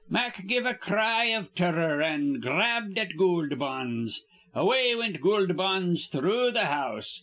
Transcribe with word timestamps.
Mack 0.09 0.47
give 0.47 0.65
a 0.65 0.73
cry 0.73 1.25
iv 1.25 1.53
turror, 1.53 2.03
an' 2.03 2.39
grabbed 2.39 2.97
at 2.97 3.15
Goold 3.17 3.59
Bonds. 3.59 4.25
Away 4.55 4.95
wint 4.95 5.21
Goold 5.21 5.55
Bonds 5.55 6.07
through 6.07 6.53
th' 6.53 6.57
house. 6.65 7.19